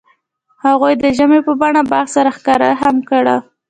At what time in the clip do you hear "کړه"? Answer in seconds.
3.09-3.35